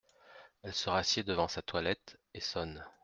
Elle 0.63 0.73
se 0.73 0.89
rassied 0.89 1.21
devant 1.21 1.47
sa 1.47 1.61
toilette 1.61 2.17
et 2.33 2.41
sonne. 2.41 2.83